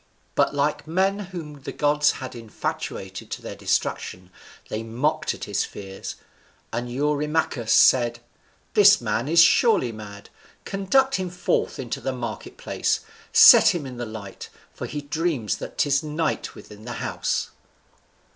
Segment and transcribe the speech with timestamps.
[0.33, 4.31] But like men whom the gods had infatuated to their destruction,
[4.67, 6.15] they mocked at his fears,
[6.73, 8.17] and Eurymachus said,
[8.73, 10.31] "This man is surely mad;
[10.65, 13.01] conduct him forth into the market place,
[13.31, 17.51] set him in the light, for he dreams that 'tis night within the house."